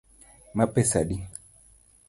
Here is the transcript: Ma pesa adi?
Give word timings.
Ma 0.55 0.65
pesa 0.73 0.95
adi? 1.01 1.17